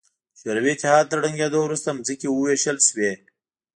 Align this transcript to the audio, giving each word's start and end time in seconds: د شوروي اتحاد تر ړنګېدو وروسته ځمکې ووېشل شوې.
د 0.35 0.37
شوروي 0.39 0.71
اتحاد 0.73 1.05
تر 1.11 1.17
ړنګېدو 1.23 1.59
وروسته 1.63 1.89
ځمکې 2.07 2.27
ووېشل 2.31 2.77
شوې. 2.87 3.11